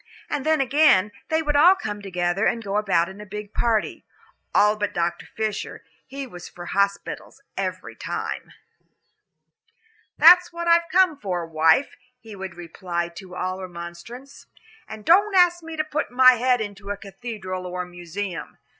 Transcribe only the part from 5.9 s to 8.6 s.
he was for hospitals every time.